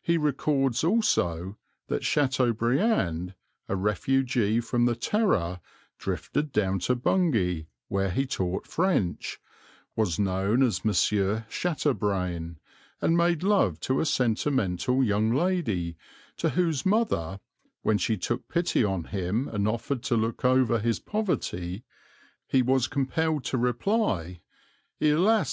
[0.00, 3.36] He records also that Chateaubriand,
[3.68, 5.60] a refugee from the Terror,
[5.98, 9.38] drifted down to Bungay, where he taught French,
[9.94, 10.90] was known as M.
[10.90, 12.56] Shatterbrain,
[13.00, 15.96] and made love to a sentimental young lady,
[16.38, 17.38] to whose mother,
[17.82, 21.84] when she took pity on him and offered to look over his poverty,
[22.48, 24.40] he was compelled to reply,
[25.00, 25.40] "Hélas!